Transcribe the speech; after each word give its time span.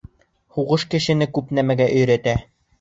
Һуғыш 0.57 0.85
кешене 0.95 1.29
күп 1.37 1.55
нәмәгә 1.61 1.91
өйрәтә. 2.01 2.39